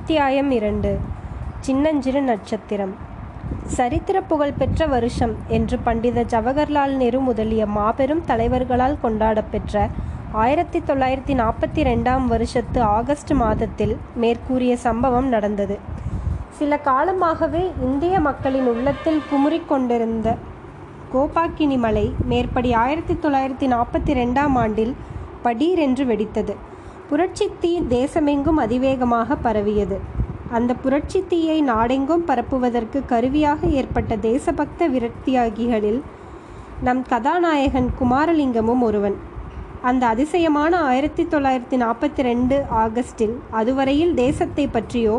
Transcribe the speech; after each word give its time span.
அத்தியாயம் 0.00 0.50
இரண்டு. 0.50 0.98
சின்னஞ்சிறு 1.60 2.22
நட்சத்திரம். 2.22 2.94
சரித்திர 3.66 4.20
புகழ்பெற்ற 4.20 4.86
வருஷம் 4.86 5.34
என்று 5.48 5.78
பண்டித 5.78 6.22
ஜவஹர்லால் 6.22 6.90
நேரு 6.90 7.20
முதலிய 7.20 7.66
மாபெரும் 7.66 8.24
தலைவர்களால் 8.24 8.98
கொண்டாடப்பெற்ற 9.02 9.88
ஆயிரத்தி 10.32 10.78
தொள்ளாயிரத்தி 10.78 11.34
நாற்பத்தி 11.42 11.82
ரெண்டாம் 11.82 12.24
வருஷத்து 12.24 12.82
ஆகஸ்ட் 12.82 13.30
மாதத்தில் 13.30 13.98
மேற்கூறிய 14.14 14.76
சம்பவம் 14.76 15.28
நடந்தது. 15.28 15.78
சில 16.48 16.78
காலமாகவே 16.78 17.70
இந்திய 17.82 18.20
மக்களின் 18.20 18.66
உள்ளத்தில் 18.66 19.22
குமுறிக்கொண்டிருந்த 19.30 20.36
கோபாக்கினி 21.14 21.78
மலை 21.78 22.14
மேற்படி 22.24 22.72
ஆயிரத்தி 22.72 23.14
தொள்ளாயிரத்தி 23.14 23.76
நாற்பத்தி 23.76 24.12
ரெண்டாம் 24.14 24.54
ஆண்டில் 24.54 24.96
படீரென்று 25.44 26.04
வெடித்தது. 26.04 26.56
புரட்சி 27.10 27.46
தீ 27.60 27.70
தேசமெங்கும் 27.80 28.58
அதிவேகமாக 28.64 29.36
பரவியது. 29.36 29.96
அந்த 30.50 30.74
புரட்சி 30.74 31.20
தீயை 31.28 31.56
நாடெங்கும் 31.60 32.22
பரப்புவதற்கு 32.26 32.98
கருவியாக 33.06 33.66
ஏற்பட்ட 33.78 34.16
தேசபக்த 34.16 34.88
விரக்தியாகிகளில் 34.94 36.00
நம் 36.82 37.02
கதாநாயகன் 37.02 37.88
குமாரலிங்கமும் 38.00 38.84
ஒருவன். 38.88 39.16
அந்த 39.82 40.06
அதிசயமான 40.06 40.72
ஆயிரத்தி 40.90 41.24
தொள்ளாயிரத்தி 41.24 41.78
நாற்பத்தி 41.84 42.22
ரெண்டு 42.22 42.56
ஆகஸ்டில் 42.84 43.34
அதுவரையில் 43.50 44.14
தேசத்தை 44.14 44.66
பற்றியோ 44.68 45.16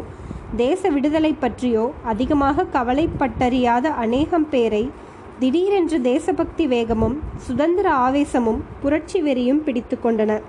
தேச 0.56 0.90
விடுதலை 0.90 1.34
பற்றியோ 1.40 1.92
அதிகமாக 2.04 2.68
கவலைப்பட்டறியாத 2.74 3.86
அநேகம் 4.06 4.50
பேரை 4.50 4.84
திடீரென்று 5.40 6.02
தேசபக்தி 6.02 6.68
வேகமும் 6.68 7.20
சுதந்திர 7.38 7.88
ஆவேசமும் 8.08 8.64
புரட்சி 8.82 9.22
வெறியும் 9.22 9.64
பிடித்து 9.64 9.98
கொண்டன. 10.04 10.42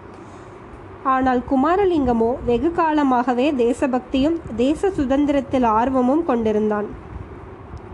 ஆனால் 1.05 1.41
குமாரலிங்கமோ 1.51 2.29
வெகு 2.45 2.71
காலமாகவே 2.71 3.47
தேசபக்தியும் 3.57 4.37
தேச 4.57 4.91
சுதந்திரத்தில் 4.91 5.67
ஆர்வமும் 5.79 6.25
கொண்டிருந்தான். 6.25 6.89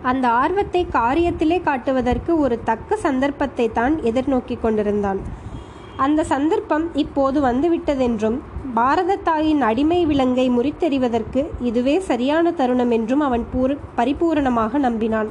அந்த 0.02 0.28
ஆர்வத்தை 0.28 0.82
காரியத்திலே 0.92 1.62
காட்டுவதற்கு 1.62 2.32
ஒரு 2.38 2.56
தக்க 2.64 2.96
சந்தர்ப்பத்தை 2.96 3.66
தான் 3.72 3.94
எதிர்நோக்கி 4.02 4.56
கொண்டிருந்தான். 4.60 5.20
அந்த 5.96 6.24
சந்தர்ப்பம் 6.24 6.84
இப்போது 6.94 7.38
வந்துவிட்டதென்றும் 7.40 8.38
பாரத 8.74 9.16
தாயின் 9.28 9.62
அடிமை 9.62 10.00
விலங்கை 10.06 10.46
முறித்தெறிவதற்கு 10.56 11.42
இதுவே 11.60 11.96
சரியான 12.00 12.52
தருணம் 12.52 12.90
என்றும் 12.90 13.20
அவன் 13.20 13.44
பூர் 13.52 13.74
பரிபூரணமாக 13.96 14.78
நம்பினான். 14.78 15.30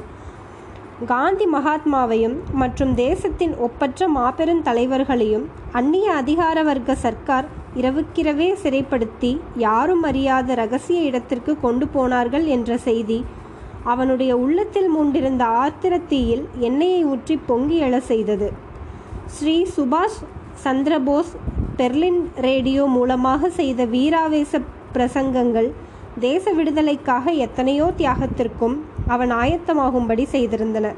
காந்தி 1.06 1.46
மகாத்மாவையும் 1.46 2.36
மற்றும் 2.52 2.94
தேசத்தின் 2.94 3.54
ஒப்பற்ற 3.66 4.08
மாபெரும் 4.08 4.62
தலைவர்களையும் 4.62 5.44
அந்நிய 5.72 6.06
அதிகார 6.12 6.62
வர்க்க 6.62 6.96
சர்க்கார் 7.04 7.48
இரவுக்கிரவே 7.76 8.48
சிறைப்படுத்தி 8.62 9.40
யாரும் 9.56 10.02
அறியாத 10.02 10.54
ரகசிய 10.54 11.00
இடத்திற்கு 11.00 11.60
கொண்டு 11.60 11.88
போனார்கள் 11.88 12.46
என்ற 12.46 12.78
செய்தி. 12.78 13.24
அவனுடைய 13.84 14.36
உள்ளத்தில் 14.36 14.88
மூண்டிருந்த 14.88 15.44
ஆத்திரத்தீயில் 15.44 16.44
எண்ணெயை 16.58 17.04
ஊற்றி 17.04 17.36
பொங்கி 17.46 17.82
எழ 17.82 17.98
செய்தது. 17.98 18.52
ஸ்ரீ 19.26 19.66
சுபாஷ் 19.76 20.18
சந்திரபோஸ் 20.64 21.32
பெர்லின் 21.76 22.22
ரேடியோ 22.34 22.84
மூலமாக 22.86 23.50
செய்த 23.50 23.84
வீராவேச 23.84 24.60
பிரசங்கங்கள் 24.94 25.72
தேச 26.20 26.52
விடுதலைக்காக 26.52 27.32
எத்தனையோ 27.32 27.92
தியாகத்திற்கும் 27.98 28.76
அவன் 29.06 29.30
ஆயத்தமாகும்படி 29.30 30.26
செய்திருந்தன. 30.32 30.94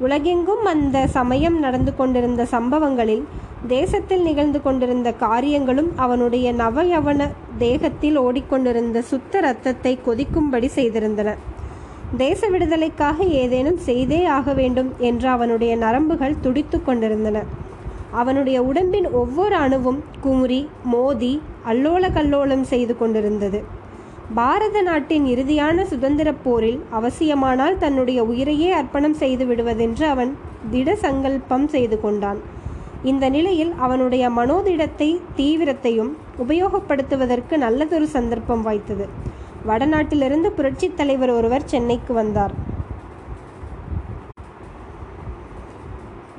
உலகெங்கும் 0.00 0.64
அந்த 0.64 1.06
சமயம் 1.06 1.58
நடந்து 1.58 1.94
கொண்டிருந்த 1.94 2.44
சம்பவங்களில் 2.44 3.24
தேசத்தில் 3.66 4.22
நிகழ்ந்து 4.22 4.62
கொண்டிருந்த 4.62 5.12
காரியங்களும் 5.12 5.92
அவனுடைய 5.96 6.52
நவயவன 6.52 7.28
தேகத்தில் 7.58 8.18
ஓடிக்கொண்டிருந்த 8.18 8.98
சுத்த 9.00 9.38
இரத்தத்தை 9.38 9.98
கொதிக்கும்படி 10.06 10.68
செய்திருந்தன. 10.74 11.34
தேச 12.16 12.48
விடுதலைக்காக 12.48 13.24
ஏதேனும் 13.24 13.76
செய்தே 13.76 14.24
ஆக 14.24 14.52
வேண்டும் 14.52 14.92
என்று 14.98 15.28
அவனுடைய 15.28 15.76
நரம்புகள் 15.76 16.40
துடித்து 16.40 16.82
கொண்டிருந்தன. 16.82 17.42
அவனுடைய 18.10 18.62
உடம்பின் 18.62 19.10
ஒவ்வொரு 19.10 19.54
அணுவும் 19.54 20.04
குமுறி 20.20 20.68
மோதி 20.84 21.42
அல்லோல 21.68 22.10
கல்லோலம் 22.14 22.62
செய்து 22.62 22.98
கொண்டிருந்தது. 22.98 23.84
பாரத 24.34 24.82
நாட்டின் 24.82 25.24
இறுதியான 25.24 25.84
சுதந்திரப் 25.84 26.40
போரில் 26.44 26.80
அவசியமானால் 26.90 27.78
தன்னுடைய 27.78 28.24
உயிரையே 28.24 28.70
அர்ப்பணம் 28.70 29.14
செய்து 29.14 29.44
விடுவதென்று 29.46 30.04
அவன் 30.06 30.36
திட 30.70 30.94
சங்கல்பம் 30.94 31.68
செய்து 31.68 32.00
கொண்டான். 32.00 32.40
இந்த 33.02 33.28
நிலையில் 33.28 33.72
அவனுடைய 33.76 34.30
மனோதிடத்தை 34.30 35.20
தீவிரத்தையும் 35.36 36.10
உபயோகப்படுத்துவதற்கு 36.38 37.56
நல்லதொரு 37.56 38.06
சந்தர்ப்பம் 38.06 38.66
வாய்த்தது. 38.66 39.08
வடநாட்டிலிருந்து 39.66 40.50
புரட்சித் 40.50 40.96
தலைவர் 40.96 41.30
ஒருவர் 41.30 41.64
சென்னைக்கு 41.64 42.14
வந்தார். 42.14 42.54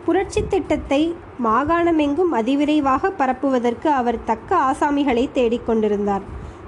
புரட்சி 0.05 0.47
திட்டத்தை 0.47 1.15
மாகாணமெங்கும் 1.43 2.33
அதிவிரைவாக 2.33 3.11
பரப்புவதற்கு 3.17 3.87
அவர் 3.87 4.23
தக்க 4.23 4.55
ஆசாமிகளை 4.55 5.29
தேடிக்கொண்டிருந்தார் 5.33 6.21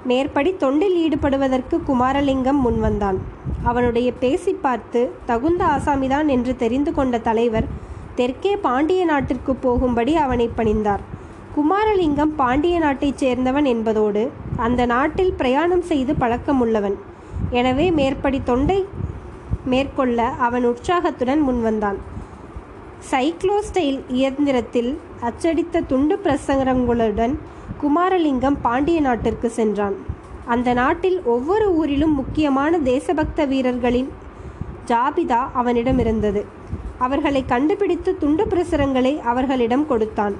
மேற்படி 0.04 0.54
தொண்டில் 0.58 0.96
ஈடுபடுவதற்கு 0.96 1.76
குமாரலிங்கம் 1.88 2.60
முன்வந்தான். 2.64 3.18
அவனுடைய 3.62 4.12
பேசி 4.12 4.52
பார்த்து 4.52 5.10
தகுந்த 5.26 5.64
ஆசாமிதான் 5.64 6.26
என்று 6.26 6.56
தெரிந்து 6.56 6.94
கொண்ட 6.94 7.18
தலைவர் 7.18 7.64
தெற்கே 8.14 8.56
பாண்டிய 8.56 9.04
நாட்டிற்கு 9.04 9.54
போகும்படி 9.54 10.16
அவனை 10.16 10.50
பணிந்தார். 10.56 11.02
குமாரலிங்கம் 11.56 12.32
பாண்டிய 12.36 12.78
நாட்டைச் 12.78 13.24
சேர்ந்தவன் 13.24 13.64
என்பதோடு 13.64 14.30
அந்த 14.56 14.86
நாட்டில் 14.86 15.32
பிரயாணம் 15.32 15.82
செய்து 15.82 16.12
பழக்கமுள்ளவன். 16.12 16.96
எனவே 17.50 17.90
மேற்படி 17.90 18.40
தொண்டை 18.44 18.86
மேற்கொள்ள 19.64 20.22
அவன் 20.28 20.64
உற்சாகத்துடன் 20.64 21.48
முன்வந்தான். 21.48 21.98
சைக்ளோஸ்டைல் 23.10 24.00
இயந்திரத்தில் 24.08 24.98
அச்சடித்த 25.20 25.80
துண்டு 25.80 26.20
பிரசங்கங்களுடன் 26.24 27.38
குமாரலிங்கம் 27.82 28.56
பாண்டிய 28.62 29.00
நாட்டிற்கு 29.00 29.50
சென்றான். 29.50 29.96
அந்த 30.44 30.72
நாட்டில் 30.72 31.22
ஒவ்வொரு 31.24 31.74
ஊரிலும் 31.74 32.14
முக்கியமான 32.14 32.78
தேசபக்த 32.78 33.46
வீரர்களின் 33.46 34.10
ஜாபிதா 34.86 35.40
அவனிடம் 35.52 35.98
இருந்தது. 35.98 36.44
அவர்களை 36.98 37.44
கண்டுபிடித்து 37.46 38.16
துண்டு 38.18 38.44
பிரசுரங்களை 38.44 39.20
அவர்களிடம் 39.20 39.86
கொடுத்தான். 39.86 40.34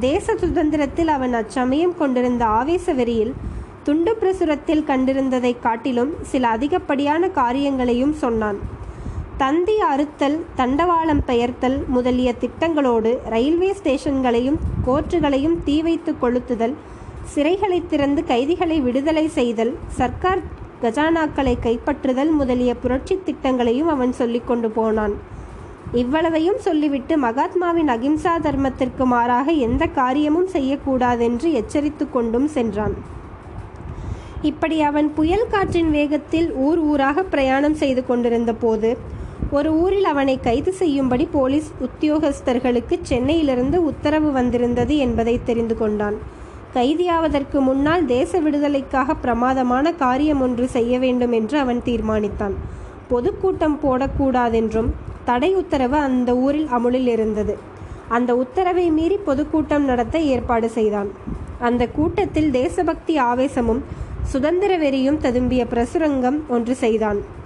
தேச 0.00 0.36
சுதந்திரத்தில் 0.36 1.08
அவன் 1.08 1.34
அச்சமயம் 1.34 1.94
கொண்டிருந்த 1.98 2.44
ஆவேச 2.44 2.92
வெறியில் 2.92 3.34
துண்டு 3.82 4.16
பிரசுரத்தில் 4.20 4.84
கண்டிருந்ததை 4.90 5.52
காட்டிலும் 5.60 6.12
சில 6.22 6.48
அதிகப்படியான 6.48 7.28
காரியங்களையும் 7.28 8.12
சொன்னான். 8.12 8.58
தந்தி 9.40 9.74
அறுத்தல் 9.88 10.36
தண்டவாளம் 10.56 11.20
பெயர்த்தல் 11.26 11.76
முதலிய 11.86 12.30
திட்டங்களோடு 12.42 13.10
ரயில்வே 13.24 13.68
ஸ்டேஷன்களையும் 13.78 14.56
கோர்ட்டுகளையும் 14.86 15.54
தீ 15.64 15.76
வைத்து 15.82 16.12
கொளுத்துதல் 16.22 16.74
சிறைகளை 17.32 17.78
திறந்து 17.86 18.20
கைதிகளை 18.24 18.78
விடுதலை 18.80 19.24
செய்தல் 19.36 19.72
சர்க்கார் 19.98 20.42
கஜானாக்களை 20.82 21.54
கைப்பற்றுதல் 21.66 22.32
முதலிய 22.38 22.72
புரட்சி 22.74 23.16
திட்டங்களையும் 23.26 23.90
அவன் 23.94 24.12
சொல்லிக் 24.12 24.46
கொண்டு 24.46 24.70
போனான். 24.70 25.14
இவ்வளவையும் 26.02 26.58
சொல்லிவிட்டு 26.66 27.16
மகாத்மாவின் 27.26 27.92
அகிம்சா 27.94 28.34
தர்மத்திற்கு 28.46 29.06
மாறாக 29.12 29.52
எந்த 29.66 29.86
காரியமும் 30.00 30.48
செய்யக்கூடாதென்று 30.56 31.50
எச்சரித்து 31.60 32.06
கொண்டும் 32.16 32.48
சென்றான். 32.56 32.96
இப்படி 34.42 34.76
அவன் 34.88 35.08
புயல் 35.14 35.48
காற்றின் 35.52 35.90
வேகத்தில் 35.90 36.50
ஊர் 36.66 36.82
ஊராக 36.90 37.22
பிரயாணம் 37.34 37.78
செய்து 37.84 38.02
கொண்டிருந்த 38.10 38.52
போது 38.64 38.90
ஒரு 39.50 39.70
ஊரில் 39.72 40.04
அவனை 40.04 40.40
கைது 40.40 40.72
செய்யும்படி 40.72 41.28
போலீஸ் 41.32 41.68
உத்தியோகஸ்தர்களுக்கு 41.86 42.98
சென்னையிலிருந்து 43.02 43.84
உத்தரவு 43.84 44.32
வந்திருந்தது 44.32 44.96
என்பதை 44.96 45.40
தெரிந்து 45.44 45.76
கொண்டான். 45.76 46.16
கைதியாவதற்கு 46.74 47.60
முன்னால் 47.60 48.04
தேச 48.06 48.40
விடுதலைக்காக 48.40 49.14
பிரமாதமான 49.14 49.92
காரியம் 49.92 50.40
ஒன்று 50.40 50.68
செய்ய 50.68 50.98
வேண்டும் 50.98 51.32
என்று 51.32 51.58
அவன் 51.58 51.80
தீர்மானித்தான். 51.84 52.56
பொதுக்கூட்டம் 53.08 53.78
போடக்கூடாதென்றும் 53.82 54.90
தடை 55.24 55.54
உத்தரவு 55.54 55.96
அந்த 55.96 56.36
ஊரில் 56.36 56.68
அமுலில் 56.68 57.06
இருந்தது. 57.06 57.56
அந்த 58.08 58.36
உத்தரவை 58.36 58.90
மீறி 58.90 59.16
பொதுக்கூட்டம் 59.16 59.84
நடத்த 59.84 60.18
ஏற்பாடு 60.18 60.68
செய்தான். 60.68 61.10
அந்த 61.58 61.86
கூட்டத்தில் 61.88 62.50
தேசபக்தி 62.50 63.16
ஆவேசமும் 63.16 63.82
சுதந்திர 64.22 64.78
வெறியும் 64.78 65.20
ததும்பிய 65.24 65.64
பிரசுரங்கம் 65.72 66.40
ஒன்று 66.48 66.74
செய்தான். 66.74 67.36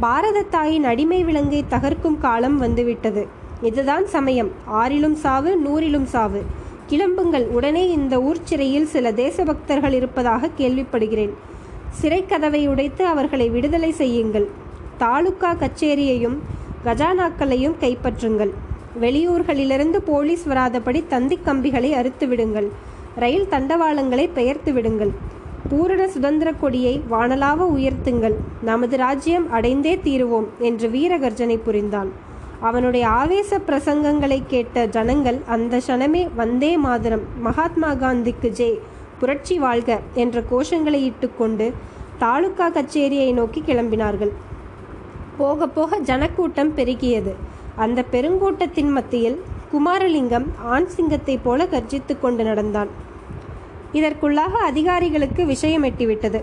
பாரத 0.00 0.42
தாயின் 0.42 0.84
அடிமை 0.84 1.24
விலங்கை 1.24 1.64
தகர்க்கும் 1.70 2.18
காலம் 2.18 2.58
வந்துவிட்டது. 2.58 3.26
இதுதான் 3.62 4.06
சமயம். 4.06 4.50
ஆறிலும் 4.72 5.12
சாவு 5.12 5.60
நூறிலும் 5.66 6.04
சாவு. 6.04 6.42
கிளம்புங்கள். 6.88 7.46
உடனே 7.46 7.90
இந்த 7.90 8.22
ஊர் 8.22 8.42
சிறையில் 8.42 8.86
சில 8.86 9.12
தேசபக்தர்கள் 9.12 9.92
இருப்பதாக 9.92 10.50
கேள்விப்படுகிறேன். 10.58 11.30
சிறைக்கதவை 12.02 12.68
உடைத்து 12.68 13.06
அவர்களை 13.06 13.48
விடுதலை 13.48 13.92
செய்யுங்கள். 13.92 14.48
தாலுக்கா 14.98 15.54
கச்சேரியையும் 15.54 16.38
கஜானாக்களையும் 16.84 17.74
கைப்பற்றுங்கள். 17.80 18.50
வெளியூர்களிலிருந்து 19.00 19.96
போலீஸ் 19.96 20.48
வராதபடி 20.48 21.04
தந்தி 21.08 21.38
கம்பிகளை 21.44 21.94
அறுத்து 21.94 22.26
விடுங்கள் 22.26 22.70
ரயில் 23.16 23.48
தண்டவாளங்களை 23.50 24.30
பெயர்த்து 24.34 24.72
விடுங்கள் 24.72 25.10
பூரண 25.68 26.08
சுதந்திர 26.08 26.52
கொடியை 26.52 27.02
வானலாவ 27.10 27.66
உயர்த்துங்கள். 27.76 28.34
நமது 28.62 28.96
ராஜ்யம் 28.96 29.46
அடைந்தே 29.52 29.92
தீருவோம் 30.04 30.48
என்று 30.58 30.88
வீரகர்ஜனை 30.88 31.56
புரிந்தான் 31.64 32.10
அவனுடைய 32.60 33.08
ஆவேச 33.08 33.58
பிரசங்கங்களை 33.58 34.42
கேட்ட 34.46 34.86
ஜனங்கள் 34.86 35.38
அந்த 35.46 35.80
க்ஷணமே 35.86 36.28
வந்தே 36.34 36.76
மாதரம் 36.76 37.24
மகாத்மா 37.40 37.90
காந்திக்கு 37.94 38.48
ஜே 38.48 38.80
புரட்சி 39.18 39.58
வாழ்க 39.58 40.00
என்ற 40.14 40.42
கோஷங்களை 40.50 41.00
இட்டுக்கொண்டு 41.10 41.72
தாலுகா 42.18 42.70
கச்சேரியை 42.70 43.32
நோக்கி 43.32 43.62
கிளம்பினார்கள். 43.66 44.32
போக 45.38 45.68
போக 45.68 45.98
ஜனக்கூட்டம் 45.98 46.72
பெருகியது. 46.76 47.32
அந்த 47.76 48.04
பெருங்கூட்டத்தின் 48.12 48.90
மத்தியில் 48.90 49.42
குமாரலிங்கம் 49.72 50.46
ஆண் 50.62 50.86
சிங்கத்தைப் 50.86 51.44
போல 51.44 51.64
கர்ஜித்து 51.64 52.20
கொண்டு 52.20 52.44
நடந்தான். 52.44 52.88
இதற்குள்ளாக 53.98 54.52
அதிகாரிகளுக்கு 54.70 55.42
விஷயம் 55.52 55.86
எட்டிவிட்டது. 55.90 56.40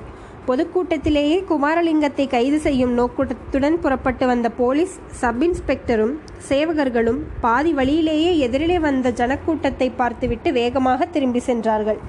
பொதுக்கூட்டத்திலேயே 0.47 1.35
குமாரலிங்கத்தை 1.49 2.25
கைது 2.27 2.59
செய்யும் 2.59 2.93
நோக்கத்துடன் 2.99 3.77
புறப்பட்டு 3.83 4.25
வந்த 4.31 4.47
போலீஸ் 4.59 4.95
சப் 5.19 5.43
இன்ஸ்பெக்டரும் 5.47 6.13
சேவகர்களும் 6.49 7.19
பாதி 7.43 7.71
வழியிலேயே 7.79 8.31
எதிரிலே 8.47 8.77
வந்த 8.87 9.11
ஜனக்கூட்டத்தை 9.19 9.87
பார்த்துவிட்டு 10.01 10.51
வேகமாக 10.59 11.05
திரும்பி 11.05 11.41
சென்றார்கள். 11.49 11.99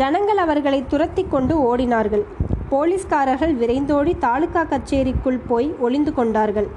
ஜனங்கள் 0.00 0.40
அவர்களை 0.44 0.80
துரத்தி 0.92 1.24
கொண்டு 1.34 1.56
ஓடினார்கள். 1.68 2.24
போலீஸ்காரர்கள் 2.68 3.52
விரைந்தோடி 3.54 4.12
தாலுகா 4.18 4.62
கச்சேரிக்குள் 4.70 5.40
போய் 5.50 5.68
ஒளிந்து 5.78 6.14
கொண்டார்கள். 6.14 6.68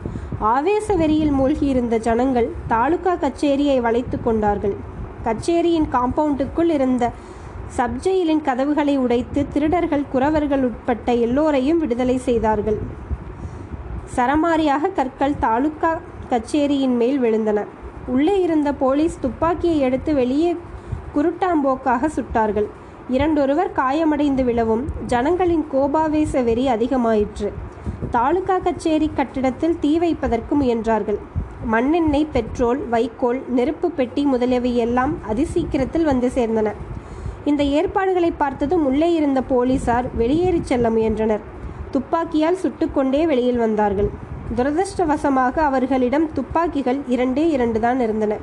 ஆவேச 0.55 0.95
வெறியில் 0.95 1.33
மூழ்கியிருந்த 1.37 1.95
ஜனங்கள் 2.07 2.49
தாலுகா 2.67 3.15
கச்சேரியை 3.15 3.77
வளைத்து 3.81 4.17
கொண்டார்கள். 4.21 4.75
கச்சேரியின் 5.23 5.87
காம்பவுண்டுக்குள் 5.95 6.71
இருந்த 6.75 7.05
சப்ஜெயிலின் 7.75 8.41
கதவுகளை 8.41 8.97
உடைத்து 8.97 9.47
திருடர்கள் 9.53 10.05
குறவர்கள் 10.13 10.63
உட்பட்ட 10.63 11.13
எல்லோரையும் 11.13 11.77
விடுதலை 11.77 12.17
செய்தார்கள். 12.17 12.77
சரமாரியாக 14.15 14.93
கற்கள் 14.93 15.39
தாலுகா 15.39 15.99
கச்சேரியின் 16.29 16.95
மேல் 16.95 17.21
விழுந்தன. 17.21 17.65
உள்ளே 18.07 18.41
இருந்த 18.41 18.73
போலீஸ் 18.73 19.19
துப்பாக்கியை 19.19 19.79
எடுத்து 19.79 20.13
வெளியே 20.13 20.57
குருட்டாம்போக்காக 21.15 22.09
சுட்டார்கள். 22.17 22.67
இரண்டொருவர் 23.09 23.71
காயமடைந்து 23.71 24.43
விழவும் 24.43 24.83
ஜனங்களின் 25.05 25.65
கோபாவேச 25.73 26.43
வெறி 26.43 26.67
அதிகமாயிற்று. 26.67 27.51
தாலுகா 28.11 28.57
கச்சேரி 28.57 29.09
கட்டிடத்தில் 29.15 29.79
தீ 29.79 29.97
வைப்பதற்கு 29.97 30.55
முயன்றார்கள். 30.61 31.17
மண்ணெண்ணெய் 31.65 32.27
பெட்ரோல் 32.31 32.87
வைக்கோல் 32.87 33.43
நெருப்பு 33.47 33.91
பெட்டி 33.91 34.23
முதலியவை 34.23 34.75
எல்லாம் 34.75 35.15
அதிசீக்கிரத்தில் 35.29 36.03
வந்து 36.03 36.31
சேர்ந்தன. 36.35 36.73
இந்த 37.49 37.63
ஏற்பாடுகளை 37.77 38.29
பார்த்ததும் 38.31 38.85
உள்ளே 38.85 39.09
இருந்த 39.13 39.39
போலீசார் 39.41 40.07
வெளியேறிச் 40.17 40.69
செல்ல 40.69 40.89
முயன்றனர். 40.89 41.43
துப்பாக்கியால் 41.91 42.61
சுட்டுக்கொண்டே 42.63 43.21
வெளியில் 43.25 43.57
வந்தார்கள். 43.57 44.09
துரதிருஷ்டவசமாக 44.57 45.59
அவர்களிடம் 45.69 46.25
துப்பாக்கிகள் 46.33 46.99
இரண்டே 47.07 47.45
இரண்டு 47.49 47.79
தான் 47.79 47.99
இருந்தன. 47.99 48.33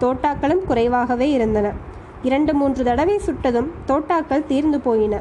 தோட்டாக்களும் 0.00 0.64
குறைவாகவே 0.66 1.28
இருந்தன. 1.30 1.66
இரண்டு 2.22 2.54
மூன்று 2.54 2.84
தடவை 2.84 3.20
சுட்டதும் 3.26 3.68
தோட்டாக்கள் 3.86 4.46
தீர்ந்து 4.46 4.80
போயின. 4.80 5.20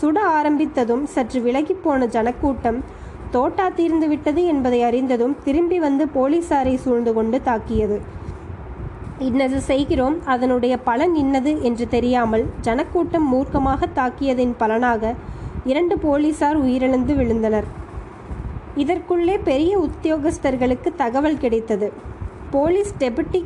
சுட 0.00 0.18
ஆரம்பித்ததும் 0.38 1.04
சற்று 1.14 1.40
விலகிப் 1.40 1.82
போன 1.82 2.06
ஜனக்கூட்டம் 2.06 2.80
தோட்டா 3.30 3.66
தீர்ந்து 3.68 4.08
விட்டது 4.08 4.42
என்பதை 4.44 4.82
அறிந்ததும் 4.82 5.36
திரும்பி 5.44 5.78
வந்து 5.78 6.04
போலீசாரை 6.16 6.74
சூழ்ந்து 6.76 7.12
கொண்டு 7.12 7.38
தாக்கியது. 7.42 7.98
இன்னது 9.26 9.58
செய்கிறோம் 9.60 10.16
அதனுடைய 10.32 10.74
பலன் 10.88 11.14
இன்னது 11.22 11.52
என்று 11.68 11.84
தெரியாமல் 11.94 12.44
ஜனக்கூட்டம் 12.66 13.26
மூர்க்கமாக 13.32 13.88
தாக்கியதின் 13.98 14.54
பலனாக 14.60 15.12
இரண்டு 15.70 15.94
போலீசார் 16.04 16.58
உயிரிழந்து 16.62 17.12
விழுந்தனர். 17.20 17.66
இதற்குள்ளே 18.82 19.36
பெரிய 19.48 19.72
உத்தியோகஸ்தர்களுக்கு 19.86 20.90
தகவல் 21.02 21.40
கிடைத்தது. 21.42 21.88
போலீஸ் 22.54 22.92
டெபுட்டி 23.02 23.42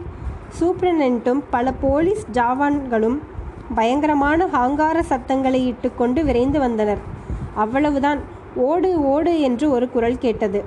சூப்ரனென்ட்டும் 0.59 1.41
பல 1.55 1.73
போலீஸ் 1.85 2.23
ஜாவான்களும் 2.39 3.19
பயங்கரமான 3.79 4.47
ஹாங்கார 4.55 4.97
சத்தங்களை 5.13 5.61
இட்டுக்கொண்டு 5.71 6.23
விரைந்து 6.29 6.59
வந்தனர். 6.65 7.03
அவ்வளவுதான் 7.63 8.21
ஓடு 8.69 8.91
ஓடு 9.13 9.33
என்று 9.49 9.67
ஒரு 9.77 9.87
குரல் 9.95 10.23
கேட்டது. 10.25 10.61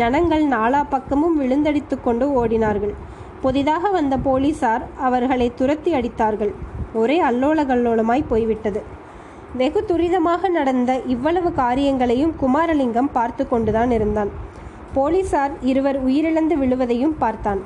ஜனங்கள் 0.00 0.44
நாலா 0.56 0.80
பக்கமும் 0.94 1.38
விழுந்தடித்து 1.40 1.96
கொண்டு 2.00 2.26
ஓடினார்கள். 2.40 2.94
புதிதாக 3.42 3.90
வந்த 3.90 4.14
போலீசார் 4.26 4.82
அவர்களை 5.06 5.46
துரத்தி 5.58 5.90
அடித்தார்கள். 5.98 6.52
ஒரே 7.00 7.16
அல்லோல 7.28 7.60
கல்லோலமாய் 7.70 8.30
போய்விட்டது. 8.30 8.80
வெகு 9.60 9.80
துரிதமாக 9.88 10.48
நடந்த 10.48 10.90
இவ்வளவு 11.14 11.50
காரியங்களையும் 11.52 12.34
குமாரலிங்கம் 12.42 13.10
பார்த்து 13.12 13.44
கொண்டுதான் 13.48 13.90
இருந்தான். 13.90 14.30
போலீசார் 14.92 15.54
இருவர் 15.70 15.98
உயிரிழந்து 16.06 16.54
விழுவதையும் 16.62 17.16
பார்த்தான். 17.18 17.62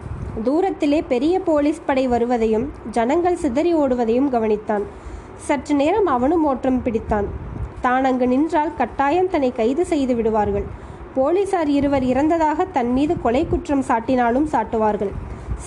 தூரத்திலே 0.47 1.01
பெரிய 1.09 1.35
போலீஸ் 1.41 1.83
படை 1.87 2.07
வருவதையும் 2.15 2.67
ஜனங்கள் 2.91 3.41
சிதறி 3.43 3.75
ஓடுவதையும் 3.83 4.31
கவனித்தான். 4.37 4.87
சற்று 5.49 5.75
நேரம் 5.75 6.09
அவனும் 6.17 6.45
ஓட்டம் 6.45 6.81
பிடித்தான். 6.85 7.29
தான் 7.81 8.05
அங்கு 8.05 8.27
நின்றால் 8.27 8.75
கட்டாயம் 8.77 9.31
தன்னை 9.31 9.53
கைது 9.53 9.85
செய்து 9.93 10.15
விடுவார்கள். 10.15 10.67
போலீசார் 11.15 11.71
இருவர் 11.79 12.05
இறந்ததாக 12.13 12.65
தன் 12.73 12.93
மீது 12.93 13.15
கொலை 13.21 13.43
குற்றம் 13.47 13.87
சாட்டினாலும் 13.89 14.51
சாட்டுவார்கள். 14.53 15.13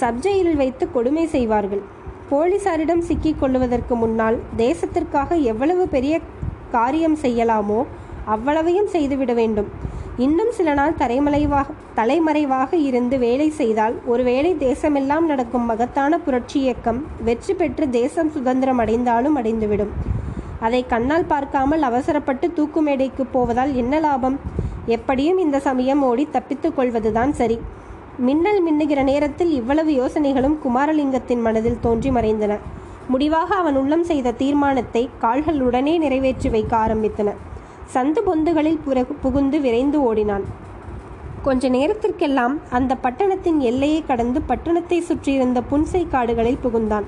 சப்ஜெயிலில் 0.02 0.56
வைத்து 0.56 0.92
கொடுமை 0.92 1.28
செய்வார்கள். 1.28 1.84
போலீசாரிடம் 2.32 3.04
சிக்கிக் 3.10 3.40
கொள்ளுவதற்கு 3.40 3.96
முன்னால் 3.96 4.38
தேசத்திற்காக 4.58 5.36
எவ்வளவு 5.52 5.88
பெரிய 5.88 6.20
காரியம் 6.72 7.18
செய்யலாமோ 7.22 7.80
அவ்வளவையும் 8.26 8.88
செய்துவிட 8.88 9.34
வேண்டும். 9.34 9.70
இன்னும் 10.18 10.52
சில 10.52 10.74
நாள் 10.74 10.98
தலைமறைவாக 10.98 11.74
தலைமறைவாக 11.96 12.78
இருந்து 12.78 13.20
வேலை 13.20 13.50
செய்தால் 13.50 13.96
ஒருவேளை 14.06 14.52
தேசமெல்லாம் 14.60 15.26
நடக்கும் 15.26 15.66
மகத்தான 15.66 16.20
புரட்சி 16.20 16.60
இயக்கம் 16.60 17.00
வெற்றி 17.24 17.54
பெற்று 17.54 17.90
தேசம் 17.90 18.30
சுதந்திரம் 18.30 18.78
அடைந்தாலும் 18.78 19.38
அடைந்துவிடும். 19.38 19.94
அதை 20.60 20.86
கண்ணால் 20.88 21.26
பார்க்காமல் 21.26 21.82
அவசரப்பட்டு 21.82 22.54
தூக்கு 22.54 22.82
மேடைக்கு 22.82 23.26
போவதால் 23.26 23.76
என்ன 23.76 24.00
லாபம்? 24.00 24.38
எப்படியும் 24.86 25.38
இந்த 25.38 25.60
சமயம் 25.60 26.02
ஓடி 26.02 26.28
தப்பித்துக் 26.32 26.76
கொள்வதுதான் 26.76 27.32
சரி. 27.32 27.60
மின்னல் 28.26 28.60
மின்னுகிற 28.66 29.04
நேரத்தில் 29.04 29.52
இவ்வளவு 29.52 29.92
யோசனைகளும் 29.92 30.56
குமாரலிங்கத்தின் 30.64 31.42
மனதில் 31.42 31.82
தோன்றி 31.82 32.10
மறைந்தன. 32.10 32.54
முடிவாக 33.08 33.50
அவன் 33.56 33.76
உள்ளம் 33.76 34.04
செய்த 34.04 34.32
தீர்மானத்தை 34.32 35.10
கால்கள் 35.20 35.60
உடனே 35.62 35.94
நிறைவேற்றி 35.98 36.50
வைக்க 36.50 36.74
ஆரம்பித்தன. 36.78 37.36
சந்து 37.94 38.22
பொந்துகளில் 38.26 38.80
புரகு 38.86 39.14
புகுந்து 39.22 39.60
விரைந்து 39.62 40.00
ஓடினான். 40.02 40.46
கொஞ்ச 41.44 41.70
நேரத்திற்கெல்லாம் 41.70 42.58
அந்த 42.70 42.96
பட்டணத்தின் 42.96 43.60
எல்லையை 43.60 44.02
கடந்து 44.06 44.42
பட்டணத்தை 44.48 45.00
சுற்றியிருந்த 45.00 45.62
புன்சை 45.72 46.04
காடுகளில் 46.10 46.64
புகுந்தான். 46.64 47.08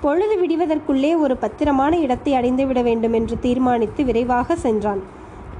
பொழுது 0.00 0.34
விடிவதற்குள்ளே 0.36 1.12
ஒரு 1.18 1.36
பத்திரமான 1.36 1.92
இடத்தை 1.98 2.32
அடைந்துவிட 2.34 2.82
வேண்டும் 2.82 3.12
என்று 3.12 3.38
தீர்மானித்து 3.40 4.04
விரைவாக 4.04 4.56
சென்றான். 4.56 5.02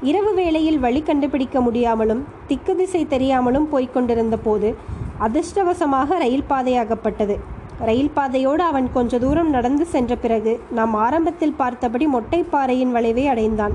இரவு 0.02 0.34
வேளையில் 0.34 0.78
வழி 0.78 1.02
கண்டுபிடிக்க 1.02 1.60
முடியாமலும் 1.60 2.24
திக்கு 2.46 2.76
திசை 2.76 3.06
தெரியாமலும் 3.06 3.68
போய்க்கொண்டிருந்த 3.72 4.36
போது 4.44 4.74
அதிர்ஷ்டவசமாக 5.20 6.18
ரயில் 6.18 6.44
பாதையாகப்பட்டது. 6.50 7.38
ரயில் 7.78 8.10
பாதையோடு 8.10 8.62
அவன் 8.62 8.92
கொஞ்ச 8.92 9.18
தூரம் 9.18 9.50
நடந்து 9.50 9.86
சென்ற 9.86 10.16
பிறகு 10.16 10.60
நாம் 10.70 10.94
ஆரம்பத்தில் 10.94 11.52
பார்த்தபடி 11.52 12.06
மொட்டைப்பாறையின் 12.06 12.90
வளைவை 12.90 13.26
அடைந்தான். 13.26 13.72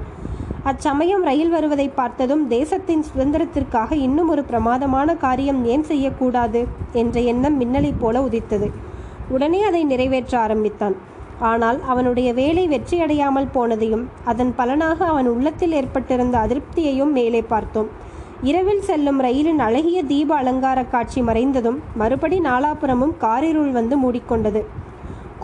அச்சமயம் 0.64 1.24
ரயில் 1.24 1.50
வருவதை 1.50 1.90
பார்த்ததும் 1.90 2.48
தேசத்தின் 2.48 3.06
சுதந்திரத்திற்காக 3.16 3.92
இன்னும் 3.92 4.30
ஒரு 4.30 4.44
பிரமாதமான 4.44 5.16
காரியம் 5.16 5.66
ஏன் 5.66 5.84
செய்யக்கூடாது 5.84 6.68
என்ற 6.94 7.20
எண்ணம் 7.20 7.62
மின்னலைப் 7.62 8.00
போல 8.00 8.22
உதித்தது. 8.22 8.72
உடனே 9.30 9.64
அதை 9.64 9.84
நிறைவேற்ற 9.84 10.40
ஆரம்பித்தான். 10.40 11.10
ஆனால் 11.50 11.80
அவனுடைய 11.92 12.30
வேலை 12.34 12.64
வெற்றியடையாமல் 12.68 13.52
போனதையும் 13.54 14.06
அதன் 14.24 14.54
பலனாக 14.56 15.00
அவன் 15.06 15.28
உள்ளத்தில் 15.28 15.76
ஏற்பட்டிருந்த 15.80 16.36
அதிருப்தியையும் 16.46 17.14
மேலே 17.18 17.42
பார்த்தோம். 17.42 17.90
இரவில் 18.50 18.84
செல்லும் 18.90 19.20
ரயிலின் 19.22 19.60
அழகிய 19.60 20.00
தீப 20.04 20.36
அலங்கார 20.36 20.80
காட்சி 20.84 21.22
மறைந்ததும் 21.22 21.80
மறுபடி 21.96 22.40
நாலாபுரமும் 22.40 23.14
காரிருள் 23.20 23.72
வந்து 23.72 23.98
மூடிக்கொண்டது. 24.04 24.62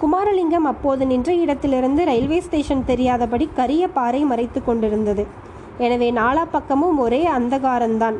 குமாரலிங்கம் 0.01 0.67
அப்போது 0.71 1.03
நின்ற 1.05 1.29
இடத்திலிருந்து 1.33 2.01
ரயில்வே 2.05 2.39
ஸ்டேஷன் 2.39 2.83
தெரியாதபடி 2.87 3.45
கரிய 3.59 3.83
பாறை 3.87 4.21
மறைத்து 4.23 4.61
கொண்டிருந்தது. 4.63 5.25
எனவே 5.77 6.09
நாலா 6.11 6.43
பக்கமும் 6.51 6.99
ஒரே 6.99 7.21
அந்தகாரந்தான் 7.37 8.17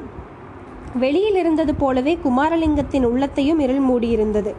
வெளியில் 1.00 1.36
இருந்தது 1.36 1.76
போலவே 1.76 2.16
குமாரலிங்கத்தின் 2.24 3.06
உள்ளத்தையும் 3.06 3.60
இருள் 3.60 3.84
மூடியிருந்தது. 3.90 4.52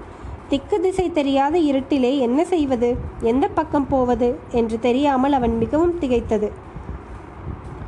திக்கு 0.49 0.81
திசை 0.81 1.13
தெரியாத 1.13 1.59
இருட்டிலே 1.59 2.19
என்ன 2.19 2.45
செய்வது? 2.45 2.97
எந்த 3.21 3.49
பக்கம் 3.49 3.87
போவது? 3.89 4.39
என்று 4.51 4.79
தெரியாமல் 4.79 5.33
அவன் 5.33 5.59
மிகவும் 5.59 5.99
திகைத்தது. 6.01 6.51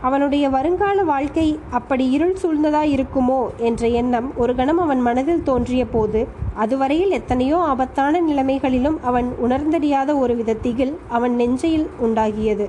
அவனுடைய 0.01 0.49
வருங்கால 0.49 1.03
வாழ்க்கை 1.03 1.59
அப்படி 1.71 2.11
இருள் 2.11 2.37
சூழ்ந்ததா 2.43 2.83
இருக்குமோ? 2.97 3.47
என்ற 3.57 3.89
எண்ணம் 3.89 4.37
ஒரு 4.37 4.55
கணம் 4.55 4.79
அவன் 4.79 5.01
மனதில் 5.01 5.43
தோன்றிய 5.43 5.87
போது 5.87 6.29
அதுவரையில் 6.55 7.11
எத்தனையோ 7.11 7.57
ஆபத்தான 7.57 8.21
நிலைமைகளிலும் 8.21 8.97
அவன் 9.03 9.35
உணர்ந்தறியாத 9.43 10.19
ஒரு 10.19 10.37
வித 10.37 10.55
திகில் 10.55 10.99
அவன் 11.09 11.35
நெஞ்சையில் 11.35 11.89
உண்டாகியது. 11.99 12.69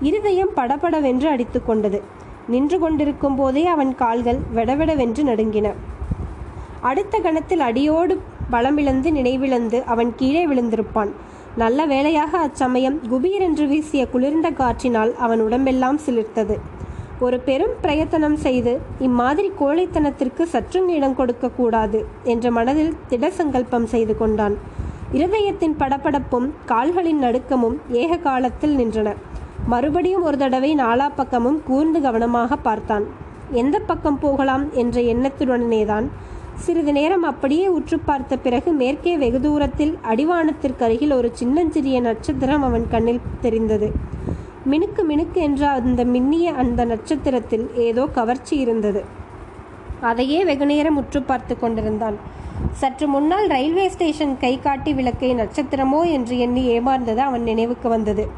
இருதயம் 0.00 0.54
படபடவென்று 0.54 1.28
அடித்து 1.28 1.64
கொண்டது. 1.64 2.02
நின்று 2.48 2.78
கொண்டிருக்கும் 2.78 3.34
போதே 3.34 3.66
அவன் 3.66 3.94
கால்கள் 3.94 4.38
வெடவெடவென்று 4.54 5.22
நடுங்கின. 5.22 5.72
அடுத்த 6.80 7.18
கணத்தில் 7.18 7.60
அடியோடு 7.60 8.20
பலமிழந்து 8.52 9.08
நினைவிழந்து 9.18 9.84
அவன் 9.84 10.12
கீழே 10.16 10.46
விழுந்திருப்பான். 10.46 11.12
நல்ல 11.56 11.86
வேளையாக 11.86 12.38
அச்சமயம் 12.38 13.00
குபீரென்று 13.10 13.68
வீசிய 13.68 14.06
குளிர்ந்த 14.06 14.50
காற்றினால் 14.50 15.16
அவன் 15.16 15.40
உடம்பெல்லாம் 15.40 15.98
சிலிர்த்தது. 16.06 16.56
ஒரு 17.20 17.38
பெரும் 17.38 17.74
பிரயத்தனம் 17.80 18.36
செய்து 18.36 18.78
இம்மாதிரி 18.98 19.52
கோழைத்தனத்திற்கு 19.60 20.42
சற்றும் 20.42 20.88
இடம் 20.88 21.14
கொடுக்க 21.14 21.48
கூடாது 21.48 22.06
என்ற 22.22 22.50
மனதில் 22.50 22.94
திட 23.08 23.30
சங்கல்பம் 23.30 23.86
செய்து 23.86 24.18
கொண்டான். 24.18 24.58
இருதயத்தின் 25.12 25.76
படபடப்பும் 25.78 26.50
கால்களின் 26.66 27.22
நடுக்கமும் 27.22 27.76
ஏக 27.88 28.16
காலத்தில் 28.16 28.76
நின்றன. 28.76 29.14
மறுபடியும் 29.66 30.22
ஒரு 30.22 30.36
தடவை 30.36 30.76
நாலா 30.76 31.08
பக்கமும் 31.16 31.62
கூர்ந்து 31.66 32.00
கவனமாக 32.00 32.56
பார்த்தான். 32.56 33.04
எந்த 33.50 33.78
பக்கம் 33.78 34.18
போகலாம்? 34.18 34.64
என்ற 34.72 35.00
எண்ணத்துடனேதான் 35.00 36.06
சிறிது 36.64 36.92
நேரம் 36.92 37.22
அப்படியே 37.22 37.66
உற்று 37.68 37.98
பார்த்த 37.98 38.36
பிறகு 38.36 38.72
மேற்கே 38.72 39.16
வெகு 39.16 39.40
தூரத்தில் 39.40 39.98
அடிவானத்திற்கு 40.02 40.82
அருகில் 40.82 41.12
ஒரு 41.12 41.30
சின்னஞ்சிறிய 41.32 42.00
நட்சத்திரம் 42.00 42.62
அவன் 42.62 42.86
கண்ணில் 42.90 43.20
தெரிந்தது. 43.40 43.92
மினுக்கு 44.70 45.02
மினுக்கு 45.08 45.34
என்ற 45.34 45.68
அந்த 45.68 46.04
மின்னிய 46.04 46.44
அந்த 46.54 46.84
நட்சத்திரத்தில் 46.84 47.70
ஏதோ 47.74 48.06
கவர்ச்சி 48.06 48.56
இருந்தது. 48.56 49.04
அதையே 50.00 50.44
வெகுநேரம் 50.44 50.96
உற்று 50.96 51.22
பார்த்து 51.22 51.58
கொண்டிருந்தான். 51.58 52.18
சற்று 52.72 53.08
முன்னால் 53.08 53.46
ரயில்வே 53.46 53.88
ஸ்டேஷன் 53.88 54.38
கை 54.38 54.58
காட்டி 54.58 54.92
விளக்கை 54.92 55.34
நட்சத்திரமோ 55.34 56.10
என்று 56.10 56.38
எண்ணி 56.38 56.78
ஏமாந்தது 56.78 57.16
அவன் 57.16 57.42
நினைவுக்கு 57.42 57.88
வந்தது. 57.88 58.28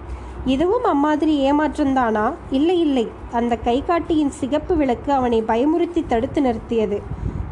இதுவும் 0.44 0.84
அம்மாதிரி 0.84 1.52
ஏமாற்றம்தானா? 1.52 2.32
இல்லை 2.50 2.80
இல்லை. 2.80 3.08
அந்த 3.32 3.58
கைகாட்டியின் 3.64 4.32
சிகப்பு 4.40 4.76
விளக்கு 4.76 5.12
அவனை 5.12 5.42
பயமுறுத்தி 5.42 6.02
தடுத்து 6.06 6.42
நிறுத்தியது. 6.42 7.00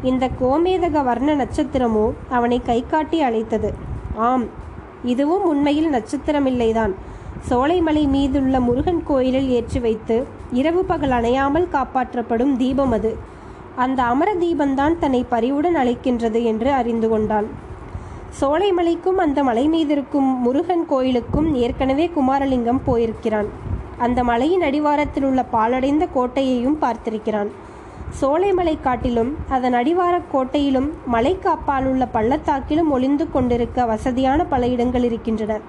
இந்த 0.03 0.25
கோமேதக 0.41 1.03
வர்ண 1.03 1.31
நட்சத்திரமோ 1.35 2.05
அவனை 2.29 2.57
கை 2.65 2.77
காட்டி 2.87 3.17
அழைத்தது. 3.21 3.69
ஆம் 4.29 4.45
இதுவும் 5.03 5.43
உண்மையில் 5.43 5.89
நட்சத்திரமில்லைதான். 5.93 6.93
சோலைமலை 7.49 8.03
மீதுள்ள 8.07 8.55
முருகன் 8.59 9.03
கோயிலில் 9.03 9.49
ஏற்றி 9.49 9.79
வைத்து 9.79 10.17
இரவு 10.51 10.81
பகல் 10.83 11.09
அணையாமல் 11.09 11.67
காப்பாற்றப்படும் 11.71 12.53
தீபம் 12.55 12.91
அது. 12.91 13.11
அந்த 13.75 13.99
அமர 14.03 14.29
தீபந்தான் 14.35 14.95
தன்னை 14.99 15.21
பரிவுடன் 15.29 15.75
அழைக்கின்றது 15.75 16.39
என்று 16.43 16.69
அறிந்து 16.71 17.09
கொண்டான் 17.09 17.47
சோலைமலைக்கும் 18.39 19.19
அந்த 19.25 19.39
மலை 19.43 19.63
மீதிருக்கும் 19.69 20.29
முருகன் 20.45 20.85
கோயிலுக்கும் 20.89 21.49
ஏற்கனவே 21.53 22.05
குமாரலிங்கம் 22.15 22.85
போயிருக்கிறான். 22.85 23.49
அந்த 23.97 24.19
மலையின் 24.23 24.61
அடிவாரத்தில் 24.61 25.23
உள்ள 25.23 25.41
பாலடைந்த 25.51 26.05
கோட்டையையும் 26.15 26.79
பார்த்திருக்கிறான். 26.81 27.51
சோலைமலை 28.21 28.81
காட்டிலும் 28.81 29.37
அதன் 29.49 29.73
அடிவாரக் 29.73 30.31
கோட்டையிலும் 30.31 30.89
மலைக்கு 31.05 31.49
உள்ள 31.89 32.07
பள்ளத்தாக்கிலும் 32.13 32.89
ஒளிந்து 32.89 33.31
கொண்டிருக்க 33.31 33.85
வசதியான 33.85 34.45
பல 34.45 34.67
இடங்கள் 34.67 35.03
இருக்கின்றன. 35.03 35.59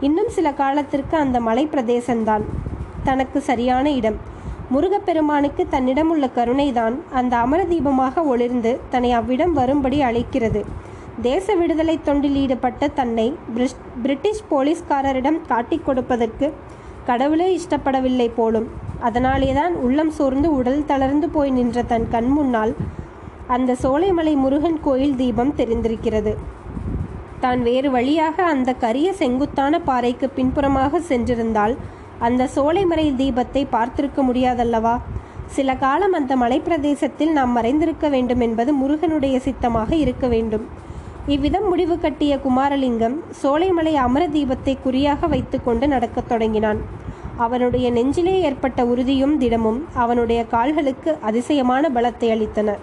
இன்னும் 0.00 0.28
சில 0.28 0.52
காலத்திற்கு 0.52 1.16
அந்த 1.16 1.40
மலை 1.40 1.68
பிரதேசம்தான். 1.72 2.42
தனக்கு 3.04 3.40
சரியான 3.40 3.90
இடம். 3.90 4.16
முருகப்பெருமானுக்கு 4.70 5.66
தன்னிடம் 5.68 6.10
உள்ள 6.10 6.28
கருணைதான் 6.36 6.94
அந்த 7.12 7.36
அமர 7.36 7.64
தீபமாக 7.64 8.24
ஒளிர்ந்து 8.24 8.80
தன்னை 8.90 9.12
அவ்விடம் 9.12 9.52
வரும்படி 9.52 10.02
அழைக்கிறது. 10.02 10.64
தேச 11.22 11.54
விடுதலை 11.54 12.00
தொண்டில் 12.04 12.34
ஈடுபட்ட 12.34 12.88
தன்னை 12.88 13.36
பிரிட்டிஷ் 14.02 14.42
போலீஸ்காரரிடம் 14.50 15.40
காட்டிக் 15.48 15.84
கொடுப்பதற்கு 15.84 16.54
கடவுளே 17.04 17.60
இஷ்டப்படவில்லை 17.60 18.30
போலும் 18.34 18.68
அதனாலேதான் 19.02 19.74
உள்ளம் 19.74 20.10
சோர்ந்து 20.10 20.48
உடல் 20.54 20.84
தளர்ந்து 20.84 21.28
போய் 21.28 21.50
நின்ற 21.50 21.82
தன் 21.82 22.08
கண் 22.08 22.28
முன்னால் 22.28 22.72
அந்த 23.46 23.76
சோலைமலை 23.82 24.34
முருகன் 24.34 24.80
கோயில் 24.80 25.16
தீபம் 25.16 25.56
தெரிந்திருக்கிறது. 25.56 26.32
தான் 27.40 27.62
வேறு 27.62 27.88
வழியாக 27.90 28.36
அந்த 28.44 28.70
கரிய 28.84 29.08
செங்குத்தான 29.12 29.80
பாறைக்கு 29.80 30.26
பின்புறமாக 30.28 31.00
சென்றிருந்தால் 31.08 31.74
அந்த 32.18 32.48
சோலைமலை 32.54 33.06
தீபத்தை 33.20 33.62
பார்த்திருக்க 33.74 34.20
முடியாதல்லவா? 34.28 34.94
சில 35.46 35.74
காலம் 35.74 36.12
அந்த 36.12 36.32
மலைப்பிரதேசத்தில் 36.36 37.32
நாம் 37.32 37.52
மறைந்திருக்க 37.56 38.08
வேண்டும் 38.08 38.40
என்பது 38.40 38.70
முருகனுடைய 38.72 39.36
சித்தமாக 39.40 39.90
இருக்க 39.96 40.26
வேண்டும். 40.26 40.64
இவ்விதம் 41.26 41.66
முடிவு 41.68 41.96
கட்டிய 41.98 42.36
குமாரலிங்கம் 42.44 43.16
சோலைமலை 43.42 43.94
அமர 44.06 44.22
தீபத்தை 44.28 44.74
குறியாக 44.82 45.26
வைத்துக்கொண்டு 45.26 45.88
நடக்கத் 45.88 46.28
தொடங்கினான். 46.28 46.80
அவனுடைய 47.36 47.90
நெஞ்சிலே 47.90 48.40
ஏற்பட்ட 48.40 48.84
உறுதியும் 48.84 49.38
திடமும் 49.38 49.84
அவனுடைய 49.94 50.44
கால்களுக்கு 50.44 51.18
அதிசயமான 51.20 51.88
பலத்தை 51.88 52.30
அளித்தன. 52.30 52.78